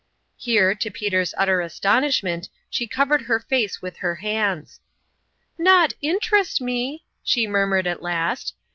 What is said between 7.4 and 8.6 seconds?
murmured at last.